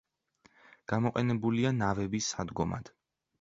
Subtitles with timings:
[0.93, 2.91] გამოყენებულია ნავების სადგომად.